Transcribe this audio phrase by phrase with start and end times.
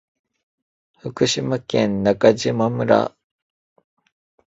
[0.97, 3.11] 福島県中島村